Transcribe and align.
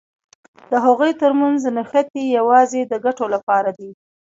د 0.71 0.73
هغوی 0.85 1.11
تر 1.21 1.31
منځ 1.41 1.61
نښتې 1.77 2.23
یوازې 2.37 2.81
د 2.85 2.93
ګټو 3.05 3.25
لپاره 3.35 3.69
دي. 3.77 3.91